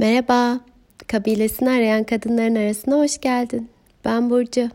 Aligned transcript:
Merhaba, 0.00 0.60
kabilesini 1.06 1.70
arayan 1.70 2.04
kadınların 2.04 2.54
arasına 2.54 2.98
hoş 2.98 3.18
geldin. 3.18 3.68
Ben 4.04 4.30
Burcu. 4.30 4.68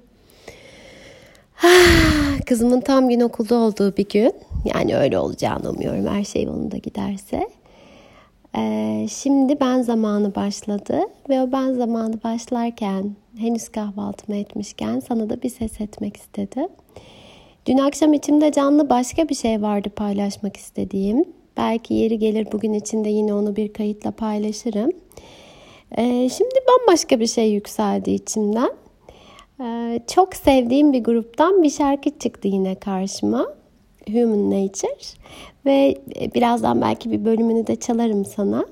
Kızımın 2.45 2.81
tam 2.81 3.09
gün 3.09 3.19
okulda 3.19 3.55
olduğu 3.55 3.97
bir 3.97 4.09
gün, 4.09 4.33
yani 4.65 4.97
öyle 4.97 5.19
olacağını 5.19 5.69
umuyorum 5.69 6.07
her 6.07 6.23
şey 6.23 6.43
yolunda 6.43 6.77
giderse. 6.77 7.49
Ee, 8.57 9.07
şimdi 9.09 9.59
ben 9.59 9.81
zamanı 9.81 10.35
başladı 10.35 10.99
ve 11.29 11.41
o 11.41 11.51
ben 11.51 11.73
zamanı 11.73 12.23
başlarken, 12.23 13.15
henüz 13.37 13.69
kahvaltımı 13.69 14.37
etmişken 14.37 14.99
sana 14.99 15.29
da 15.29 15.41
bir 15.41 15.49
ses 15.49 15.81
etmek 15.81 16.17
istedim. 16.17 16.67
Dün 17.65 17.77
akşam 17.77 18.13
içimde 18.13 18.51
canlı 18.51 18.89
başka 18.89 19.29
bir 19.29 19.35
şey 19.35 19.61
vardı 19.61 19.89
paylaşmak 19.89 20.57
istediğim. 20.57 21.25
Belki 21.57 21.93
yeri 21.93 22.19
gelir 22.19 22.47
bugün 22.51 22.73
içinde 22.73 23.09
yine 23.09 23.33
onu 23.33 23.55
bir 23.55 23.73
kayıtla 23.73 24.11
paylaşırım. 24.11 24.91
Ee, 25.97 26.29
şimdi 26.29 26.55
bambaşka 26.67 27.19
bir 27.19 27.27
şey 27.27 27.51
yükseldi 27.51 28.11
içimden. 28.11 28.71
Ee, 29.61 29.99
çok 30.07 30.35
sevdiğim 30.35 30.93
bir 30.93 31.03
gruptan 31.03 31.63
bir 31.63 31.69
şarkı 31.69 32.19
çıktı 32.19 32.47
yine 32.47 32.75
karşıma. 32.75 33.47
Human 34.07 34.51
Nature. 34.51 34.97
Ve 35.65 35.95
birazdan 36.35 36.81
belki 36.81 37.11
bir 37.11 37.25
bölümünü 37.25 37.67
de 37.67 37.75
çalarım 37.75 38.25
sana. 38.25 38.65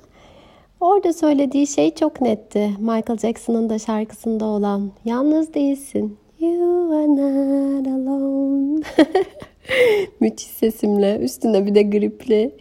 Orada 0.79 1.13
söylediği 1.13 1.67
şey 1.67 1.95
çok 1.95 2.21
netti. 2.21 2.71
Michael 2.79 3.17
Jackson'ın 3.17 3.69
da 3.69 3.79
şarkısında 3.79 4.45
olan 4.45 4.91
Yalnız 5.05 5.53
değilsin. 5.53 6.17
You 6.39 6.93
are 6.93 7.07
not 7.07 7.87
alone. 7.87 8.81
Müthiş 10.19 10.47
sesimle, 10.47 11.17
üstüne 11.17 11.65
bir 11.65 11.75
de 11.75 11.83
gripli. 11.83 12.51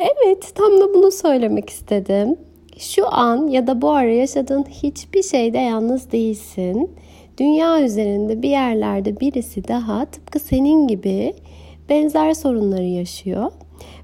Evet, 0.00 0.52
tam 0.54 0.80
da 0.80 0.94
bunu 0.94 1.10
söylemek 1.10 1.70
istedim. 1.70 2.36
Şu 2.78 3.14
an 3.14 3.46
ya 3.46 3.66
da 3.66 3.82
bu 3.82 3.90
ara 3.90 4.12
yaşadığın 4.12 4.64
hiçbir 4.64 5.22
şeyde 5.22 5.58
yalnız 5.58 6.12
değilsin. 6.12 6.90
Dünya 7.38 7.82
üzerinde 7.82 8.42
bir 8.42 8.48
yerlerde 8.48 9.20
birisi 9.20 9.68
daha 9.68 10.04
tıpkı 10.04 10.38
senin 10.38 10.88
gibi 10.88 11.34
benzer 11.88 12.34
sorunları 12.34 12.84
yaşıyor. 12.84 13.52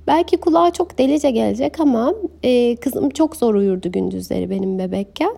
Belki 0.07 0.37
kulağa 0.37 0.71
çok 0.71 0.99
delice 0.99 1.31
gelecek 1.31 1.81
ama 1.81 2.15
e, 2.43 2.77
kızım 2.77 3.11
çok 3.11 3.37
zor 3.37 3.55
uyurdu 3.55 3.93
gündüzleri 3.93 4.51
benim 4.51 4.79
bebekken. 4.79 5.37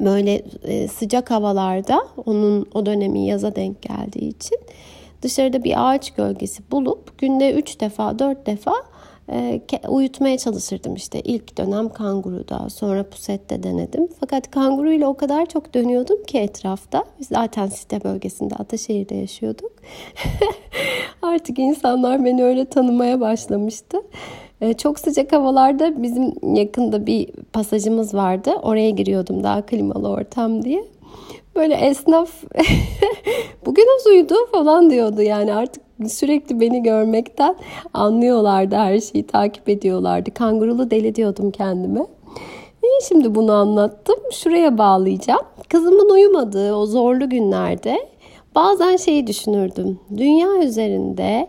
Böyle 0.00 0.42
e, 0.64 0.88
sıcak 0.88 1.30
havalarda 1.30 2.08
onun 2.26 2.66
o 2.74 2.86
dönemi 2.86 3.26
yaza 3.26 3.56
denk 3.56 3.82
geldiği 3.82 4.28
için 4.28 4.58
dışarıda 5.26 5.64
bir 5.64 5.88
ağaç 5.88 6.10
gölgesi 6.10 6.70
bulup 6.70 7.18
günde 7.18 7.52
3 7.52 7.80
defa 7.80 8.18
4 8.18 8.46
defa 8.46 8.72
e, 9.32 9.60
uyutmaya 9.88 10.38
çalışırdım 10.38 10.94
işte 10.94 11.20
ilk 11.20 11.58
dönem 11.58 11.88
kanguruda 11.88 12.70
sonra 12.70 13.08
pusette 13.08 13.62
denedim. 13.62 14.08
Fakat 14.20 14.50
kanguru 14.50 15.06
o 15.06 15.14
kadar 15.14 15.46
çok 15.46 15.74
dönüyordum 15.74 16.24
ki 16.24 16.38
etrafta. 16.38 17.04
Biz 17.20 17.28
zaten 17.28 17.66
site 17.66 18.04
bölgesinde 18.04 18.54
Ataşehir'de 18.54 19.14
yaşıyorduk. 19.14 19.72
Artık 21.22 21.58
insanlar 21.58 22.24
beni 22.24 22.44
öyle 22.44 22.64
tanımaya 22.64 23.20
başlamıştı. 23.20 24.02
E, 24.60 24.74
çok 24.74 24.98
sıcak 24.98 25.32
havalarda 25.32 26.02
bizim 26.02 26.54
yakında 26.56 27.06
bir 27.06 27.28
pasajımız 27.52 28.14
vardı. 28.14 28.50
Oraya 28.62 28.90
giriyordum 28.90 29.42
daha 29.42 29.66
klimalı 29.66 30.08
ortam 30.08 30.64
diye 30.64 30.84
böyle 31.56 31.74
esnaf 31.74 32.30
bugün 33.66 33.86
az 33.96 34.06
uyudu 34.06 34.34
falan 34.52 34.90
diyordu 34.90 35.22
yani 35.22 35.54
artık 35.54 35.82
sürekli 36.08 36.60
beni 36.60 36.82
görmekten 36.82 37.56
anlıyorlardı 37.94 38.76
her 38.76 39.00
şeyi 39.00 39.26
takip 39.26 39.68
ediyorlardı. 39.68 40.34
Kangurulu 40.34 40.90
deli 40.90 41.14
diyordum 41.14 41.50
kendime. 41.50 42.06
Niye 42.82 43.00
şimdi 43.08 43.34
bunu 43.34 43.52
anlattım? 43.52 44.16
Şuraya 44.32 44.78
bağlayacağım. 44.78 45.42
Kızımın 45.68 46.10
uyumadığı 46.10 46.74
o 46.74 46.86
zorlu 46.86 47.28
günlerde 47.30 48.08
bazen 48.54 48.96
şeyi 48.96 49.26
düşünürdüm. 49.26 50.00
Dünya 50.16 50.48
üzerinde 50.62 51.48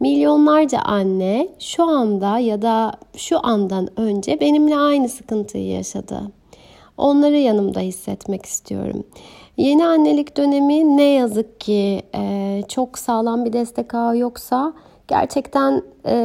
milyonlarca 0.00 0.78
anne 0.78 1.48
şu 1.58 1.84
anda 1.84 2.38
ya 2.38 2.62
da 2.62 2.92
şu 3.16 3.46
andan 3.46 3.88
önce 4.00 4.40
benimle 4.40 4.76
aynı 4.76 5.08
sıkıntıyı 5.08 5.66
yaşadı. 5.66 6.22
Onları 6.98 7.36
yanımda 7.36 7.80
hissetmek 7.80 8.46
istiyorum. 8.46 9.04
Yeni 9.56 9.86
annelik 9.86 10.36
dönemi 10.36 10.96
ne 10.96 11.02
yazık 11.12 11.60
ki 11.60 12.02
e, 12.14 12.62
çok 12.68 12.98
sağlam 12.98 13.44
bir 13.44 13.52
destek 13.52 13.94
ağı 13.94 14.18
yoksa 14.18 14.72
gerçekten 15.08 15.82
e, 16.04 16.16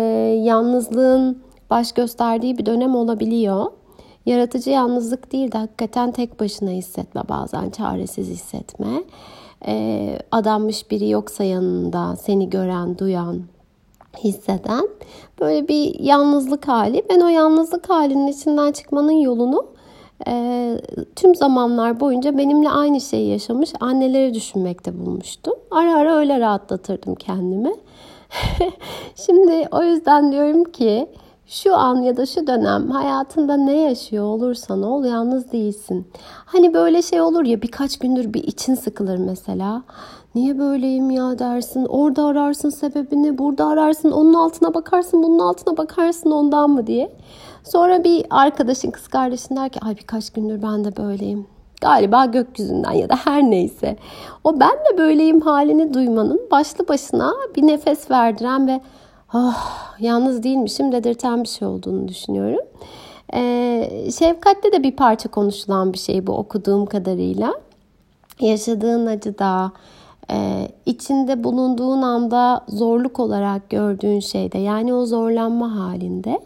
yalnızlığın 0.44 1.44
baş 1.70 1.92
gösterdiği 1.92 2.58
bir 2.58 2.66
dönem 2.66 2.96
olabiliyor. 2.96 3.66
Yaratıcı 4.26 4.70
yalnızlık 4.70 5.32
değil 5.32 5.52
de 5.52 5.58
hakikaten 5.58 6.12
tek 6.12 6.40
başına 6.40 6.70
hissetme 6.70 7.22
bazen 7.30 7.70
çaresiz 7.70 8.30
hissetme. 8.30 9.04
E, 9.68 10.18
adanmış 10.32 10.92
biri 10.92 11.10
yoksa 11.10 11.44
yanında 11.44 12.16
seni 12.16 12.50
gören, 12.50 12.98
duyan, 12.98 13.42
hisseden 14.18 14.88
böyle 15.42 15.68
bir 15.68 16.00
yalnızlık 16.00 16.68
hali. 16.68 17.04
Ben 17.10 17.20
o 17.20 17.28
yalnızlık 17.28 17.90
halinin 17.90 18.28
içinden 18.28 18.72
çıkmanın 18.72 19.12
yolunu 19.12 19.66
e, 20.28 20.78
tüm 21.16 21.36
zamanlar 21.36 22.00
boyunca 22.00 22.38
benimle 22.38 22.70
aynı 22.70 23.02
şeyi 23.02 23.30
yaşamış 23.30 23.74
anneleri 23.80 24.34
düşünmekte 24.34 25.00
bulmuştum. 25.00 25.54
Ara 25.72 25.96
ara 25.96 26.16
öyle 26.16 26.40
rahatlatırdım 26.40 27.16
kendimi. 27.16 27.72
Şimdi 29.16 29.68
o 29.72 29.84
yüzden 29.84 30.32
diyorum 30.32 30.64
ki 30.64 31.08
şu 31.52 31.76
an 31.76 32.02
ya 32.02 32.18
da 32.18 32.26
şu 32.26 32.48
dönem 32.48 32.90
hayatında 32.90 33.58
ne 33.58 33.78
yaşıyor 33.78 34.24
olursan 34.24 34.84
ol 34.84 35.06
yalnız 35.06 35.52
değilsin. 35.52 36.08
Hani 36.46 36.74
böyle 36.74 37.02
şey 37.02 37.22
olur 37.22 37.46
ya 37.46 37.62
birkaç 37.62 38.00
gündür 38.00 38.34
bir 38.34 38.44
için 38.44 38.76
sıkılır 38.76 39.18
mesela. 39.18 39.84
Niye 40.36 40.60
böyleyim 40.60 41.10
ya 41.10 41.40
dersin. 41.40 41.86
Orada 41.86 42.26
ararsın 42.26 42.70
sebebini, 42.70 43.38
burada 43.38 43.66
ararsın, 43.66 44.12
onun 44.12 44.34
altına 44.34 44.74
bakarsın, 44.74 45.24
bunun 45.24 45.40
altına 45.40 45.78
bakarsın 45.78 46.32
ondan 46.32 46.70
mı 46.70 46.88
diye. 46.88 47.14
Sonra 47.64 48.04
bir 48.04 48.26
arkadaşın 48.30 48.92
kız 48.92 49.08
kardeşin 49.08 49.56
der 49.56 49.70
ki 49.70 49.80
ay 49.86 49.98
birkaç 49.98 50.30
gündür 50.30 50.62
ben 50.62 50.86
de 50.86 50.98
böyleyim. 50.98 51.48
Galiba 51.82 52.26
gökyüzünden 52.26 52.92
ya 52.92 53.10
da 53.10 53.16
her 53.16 53.44
neyse. 53.44 53.98
O 54.44 54.60
ben 54.60 54.72
de 54.72 54.98
böyleyim 54.98 55.42
halini 55.42 55.94
duymanın 55.94 56.42
başlı 56.52 56.88
başına 56.88 57.34
bir 57.56 57.68
nefes 57.68 58.12
verdiren 58.12 58.68
ve 58.68 58.82
oh, 59.34 59.96
yalnız 60.00 60.44
değilmişim 60.44 60.92
dedirten 60.92 61.44
bir 61.44 61.48
şey 61.48 61.68
olduğunu 61.68 62.08
düşünüyorum. 62.08 62.66
Ee, 63.34 64.10
şefkatte 64.20 64.72
de 64.72 64.84
bir 64.84 64.96
parça 64.96 65.30
konuşulan 65.30 65.94
bir 65.94 65.98
şey 65.98 66.28
bu 66.28 66.34
okuduğum 66.34 66.86
kadarıyla. 66.86 67.54
Yaşadığın 68.40 69.06
acıda, 69.06 69.72
e, 70.32 70.68
içinde 70.86 71.44
bulunduğun 71.44 72.02
anda 72.02 72.66
zorluk 72.68 73.20
olarak 73.20 73.70
gördüğün 73.70 74.20
şeyde 74.20 74.58
yani 74.58 74.94
o 74.94 75.06
zorlanma 75.06 75.76
halinde 75.76 76.40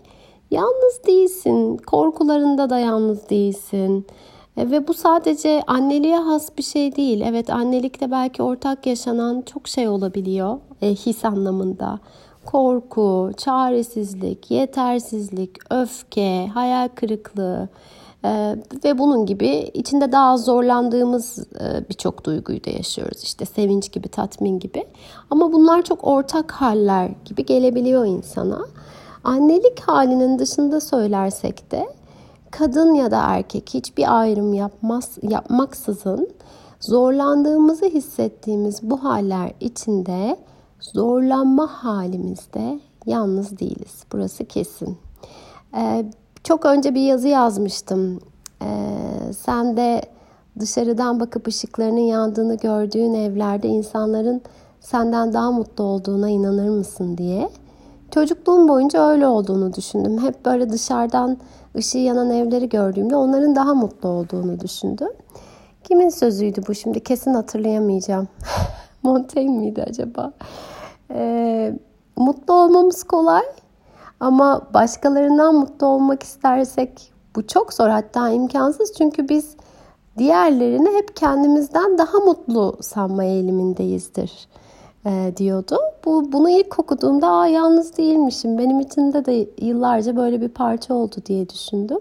Yalnız 0.51 1.01
değilsin. 1.07 1.77
Korkularında 1.77 2.69
da 2.69 2.79
yalnız 2.79 3.29
değilsin. 3.29 4.07
E, 4.57 4.71
ve 4.71 4.87
bu 4.87 4.93
sadece 4.93 5.61
anneliğe 5.67 6.17
has 6.17 6.57
bir 6.57 6.63
şey 6.63 6.95
değil. 6.95 7.21
Evet 7.25 7.49
annelikte 7.49 8.11
belki 8.11 8.43
ortak 8.43 8.85
yaşanan 8.85 9.41
çok 9.41 9.67
şey 9.67 9.87
olabiliyor 9.87 10.57
e, 10.81 10.89
his 10.89 11.25
anlamında. 11.25 11.99
Korku, 12.45 13.31
çaresizlik, 13.37 14.51
yetersizlik, 14.51 15.73
öfke, 15.73 16.47
hayal 16.47 16.87
kırıklığı 16.95 17.69
e, 18.23 18.55
ve 18.83 18.97
bunun 18.97 19.25
gibi 19.25 19.71
içinde 19.73 20.11
daha 20.11 20.37
zorlandığımız 20.37 21.39
e, 21.59 21.89
birçok 21.89 22.25
duyguyu 22.25 22.63
da 22.63 22.69
yaşıyoruz. 22.69 23.23
İşte 23.23 23.45
sevinç 23.45 23.91
gibi, 23.91 24.07
tatmin 24.07 24.59
gibi. 24.59 24.85
Ama 25.29 25.53
bunlar 25.53 25.81
çok 25.81 26.07
ortak 26.07 26.51
haller 26.51 27.11
gibi 27.25 27.45
gelebiliyor 27.45 28.05
insana. 28.05 28.65
Annelik 29.23 29.79
halinin 29.79 30.39
dışında 30.39 30.81
söylersek 30.81 31.71
de 31.71 31.89
kadın 32.51 32.93
ya 32.93 33.11
da 33.11 33.21
erkek 33.23 33.69
hiçbir 33.73 34.19
ayrım 34.19 34.53
yapmaz 34.53 35.17
yapmaksızın 35.21 36.29
zorlandığımızı 36.79 37.85
hissettiğimiz 37.85 38.83
bu 38.83 39.03
haller 39.03 39.51
içinde 39.59 40.37
zorlanma 40.79 41.67
halimizde 41.67 42.79
yalnız 43.05 43.59
değiliz. 43.59 44.03
Burası 44.11 44.45
kesin. 44.45 44.97
Ee, 45.77 46.05
çok 46.43 46.65
önce 46.65 46.95
bir 46.95 47.01
yazı 47.01 47.27
yazmıştım. 47.27 48.19
Ee, 48.61 48.67
sen 49.37 49.77
de 49.77 50.01
dışarıdan 50.59 51.19
bakıp 51.19 51.47
ışıklarının 51.47 51.99
yandığını 51.99 52.57
gördüğün 52.57 53.13
evlerde 53.13 53.67
insanların 53.67 54.41
senden 54.81 55.33
daha 55.33 55.51
mutlu 55.51 55.83
olduğuna 55.83 56.29
inanır 56.29 56.69
mısın 56.69 57.17
diye. 57.17 57.49
Çocukluğum 58.11 58.67
boyunca 58.67 59.07
öyle 59.09 59.27
olduğunu 59.27 59.73
düşündüm. 59.73 60.17
Hep 60.17 60.45
böyle 60.45 60.69
dışarıdan 60.69 61.37
ışığı 61.77 61.97
yanan 61.97 62.31
evleri 62.31 62.69
gördüğümde 62.69 63.15
onların 63.15 63.55
daha 63.55 63.73
mutlu 63.73 64.09
olduğunu 64.09 64.59
düşündüm. 64.59 65.09
Kimin 65.83 66.09
sözüydü 66.09 66.61
bu 66.67 66.75
şimdi 66.75 66.99
kesin 66.99 67.33
hatırlayamayacağım. 67.33 68.27
Montaigne 69.05 69.57
miydi 69.57 69.83
acaba? 69.87 70.31
Ee, 71.11 71.73
mutlu 72.17 72.53
olmamız 72.53 73.03
kolay 73.03 73.43
ama 74.19 74.61
başkalarından 74.73 75.55
mutlu 75.55 75.87
olmak 75.87 76.23
istersek 76.23 77.13
Bu 77.35 77.47
çok 77.47 77.73
zor 77.73 77.87
hatta 77.87 78.29
imkansız 78.29 78.93
çünkü 78.97 79.29
biz 79.29 79.55
diğerlerini 80.17 80.89
hep 80.97 81.15
kendimizden 81.15 81.97
daha 81.97 82.17
mutlu 82.19 82.77
sanma 82.81 83.23
eğilimindeyizdir 83.23 84.47
e, 85.05 85.33
diyordu. 85.37 85.77
Bu 86.05 86.31
bunu 86.31 86.49
ilk 86.49 86.79
okuduğumda 86.79 87.27
Aa, 87.27 87.47
yalnız 87.47 87.97
değilmişim. 87.97 88.57
Benim 88.57 88.79
içinde 88.79 89.25
de 89.25 89.47
yıllarca 89.61 90.15
böyle 90.15 90.41
bir 90.41 90.49
parça 90.49 90.93
oldu 90.93 91.15
diye 91.25 91.49
düşündüm. 91.49 91.99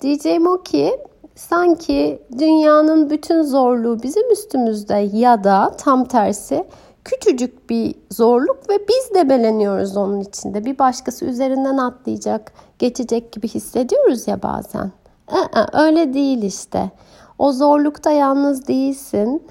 Diyeceğim 0.00 0.46
o 0.46 0.62
ki 0.62 0.98
sanki 1.34 2.22
dünyanın 2.38 3.10
bütün 3.10 3.42
zorluğu 3.42 4.02
bizim 4.02 4.32
üstümüzde 4.32 4.94
ya 5.12 5.44
da 5.44 5.74
tam 5.78 6.04
tersi 6.04 6.64
küçücük 7.04 7.70
bir 7.70 7.94
zorluk 8.10 8.70
ve 8.70 8.78
biz 8.88 9.14
de 9.14 9.28
beleniyoruz 9.28 9.96
onun 9.96 10.20
içinde. 10.20 10.64
Bir 10.64 10.78
başkası 10.78 11.24
üzerinden 11.24 11.76
atlayacak, 11.76 12.52
geçecek 12.78 13.32
gibi 13.32 13.48
hissediyoruz 13.48 14.28
ya 14.28 14.42
bazen. 14.42 14.92
Öyle 15.72 16.14
değil 16.14 16.42
işte. 16.42 16.90
O 17.38 17.52
zorlukta 17.52 18.10
yalnız 18.10 18.68
değilsin. 18.68 19.42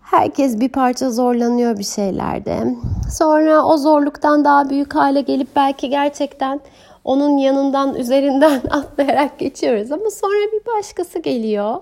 Herkes 0.00 0.60
bir 0.60 0.68
parça 0.68 1.10
zorlanıyor 1.10 1.78
bir 1.78 1.84
şeylerde. 1.84 2.74
Sonra 3.10 3.64
o 3.64 3.76
zorluktan 3.76 4.44
daha 4.44 4.70
büyük 4.70 4.94
hale 4.94 5.20
gelip 5.20 5.56
belki 5.56 5.88
gerçekten 5.88 6.60
onun 7.04 7.38
yanından 7.38 7.94
üzerinden 7.94 8.62
atlayarak 8.70 9.38
geçiyoruz 9.38 9.92
ama 9.92 10.10
sonra 10.10 10.52
bir 10.52 10.66
başkası 10.76 11.18
geliyor 11.18 11.76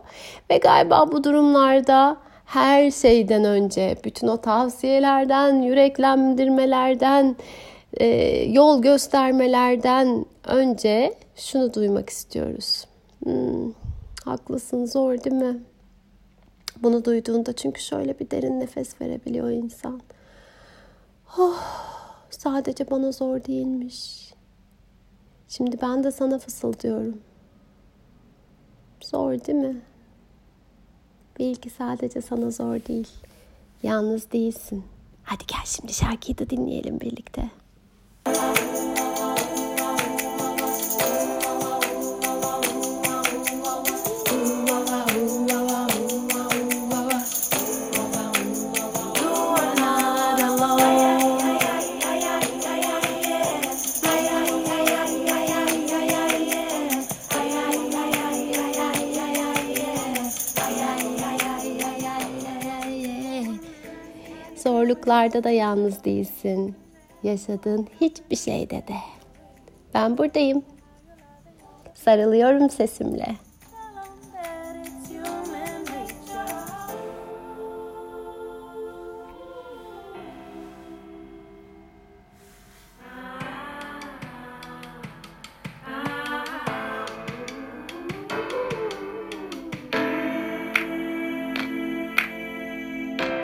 ve 0.51 0.59
galiba 0.59 1.13
bu 1.13 1.25
durumlarda 1.25 2.17
her 2.45 2.91
şeyden 2.91 3.45
önce 3.45 3.97
bütün 4.05 4.29
o 4.29 4.37
tavsiyelerden, 4.37 5.63
yüreklendirmelerden, 5.63 7.37
e, 8.01 8.07
yol 8.53 8.83
göstermelerden 8.83 10.27
önce 10.45 11.15
şunu 11.37 11.75
duymak 11.75 12.11
istiyoruz. 12.11 12.85
Hmm, 13.25 13.73
haklısın 14.25 14.87
zor 14.87 15.25
değil 15.25 15.37
mi? 15.37 15.63
Bunu 16.83 17.05
duyduğunda 17.05 17.53
çünkü 17.53 17.83
şöyle 17.83 18.19
bir 18.19 18.31
derin 18.31 18.61
nefes 18.61 19.01
verebiliyor 19.01 19.51
insan. 19.51 20.01
Oh, 21.39 21.63
sadece 22.31 22.91
bana 22.91 23.13
zor 23.13 23.45
değilmiş. 23.45 24.32
Şimdi 25.57 25.81
ben 25.83 26.05
de 26.05 26.13
sana 26.13 26.39
fısıldıyorum. 26.39 27.21
Zor 29.01 29.33
değil 29.33 29.59
mi? 29.59 29.81
Bil 31.39 31.55
ki 31.55 31.71
sadece 31.71 32.21
sana 32.21 32.51
zor 32.51 32.75
değil. 32.75 33.09
Yalnız 33.83 34.33
değilsin. 34.33 34.85
Hadi 35.23 35.45
gel 35.47 35.65
şimdi 35.65 35.93
şarkıyı 35.93 36.39
da 36.39 36.51
dinleyelim 36.51 37.01
birlikte. 37.01 37.51
Zorluklarda 65.03 65.45
da 65.45 65.51
yalnız 65.51 66.05
değilsin. 66.05 66.75
Yaşadığın 67.23 67.89
hiçbir 68.01 68.37
şeyde 68.37 68.77
de. 68.77 68.95
Ben 69.95 70.19
buradayım. 70.19 70.63
Sarılıyorum 71.95 72.71
sesimle. 72.71 73.27